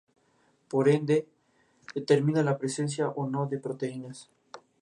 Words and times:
Por 0.67 0.89
ende 0.89 1.27
determina 1.93 2.41
la 2.41 2.57
presencia 2.57 3.09
o 3.09 3.29
no 3.29 3.45
de 3.45 3.59
proteínas. 3.59 4.31